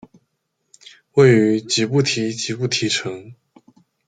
[1.11, 3.35] 位于吉布提吉布提城。